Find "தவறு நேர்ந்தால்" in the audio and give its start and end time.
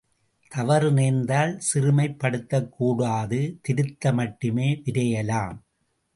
0.51-1.59